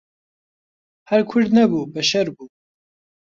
[1.09, 2.49] هەر کورد نەبوو بەشەر بوو